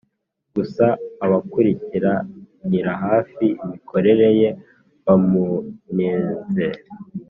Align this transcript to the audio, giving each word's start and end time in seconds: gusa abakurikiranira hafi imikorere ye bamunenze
gusa 0.55 0.85
abakurikiranira 1.25 2.91
hafi 3.05 3.45
imikorere 3.63 4.27
ye 4.39 4.49
bamunenze 5.05 6.67